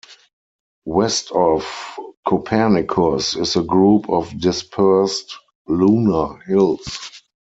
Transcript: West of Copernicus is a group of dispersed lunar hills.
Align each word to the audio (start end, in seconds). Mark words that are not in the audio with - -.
West 0.87 1.29
of 1.31 1.63
Copernicus 2.27 3.35
is 3.35 3.55
a 3.55 3.61
group 3.61 4.09
of 4.09 4.33
dispersed 4.41 5.35
lunar 5.67 6.39
hills. 6.39 7.21